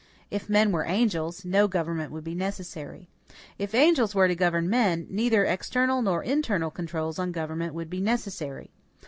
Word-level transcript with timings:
If 0.31 0.49
men 0.49 0.71
were 0.71 0.83
angels, 0.85 1.45
no 1.45 1.67
government 1.67 2.11
would 2.11 2.23
be 2.23 2.33
necessary. 2.33 3.07
If 3.59 3.75
angels 3.75 4.15
were 4.15 4.27
to 4.27 4.33
govern 4.33 4.67
men, 4.67 5.05
neither 5.11 5.45
external 5.45 6.01
nor 6.01 6.23
internal 6.23 6.71
controls 6.71 7.19
on 7.19 7.31
government 7.31 7.75
would 7.75 7.87
be 7.91 8.01
necessary. 8.01 8.71